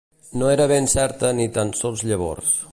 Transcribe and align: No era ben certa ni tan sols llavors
No 0.41 0.47
era 0.53 0.65
ben 0.71 0.89
certa 0.95 1.31
ni 1.37 1.47
tan 1.59 1.75
sols 1.83 2.05
llavors 2.13 2.53